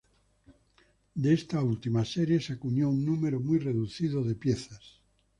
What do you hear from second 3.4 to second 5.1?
reducido de piezas.